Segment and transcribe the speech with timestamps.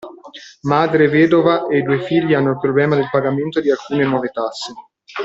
[0.63, 4.73] Madre vedova e i due figli hanno il problema del pagamento di alcune nuove tasse.